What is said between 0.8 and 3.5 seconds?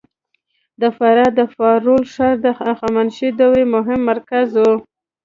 د فراه د فارول ښار د هخامنشي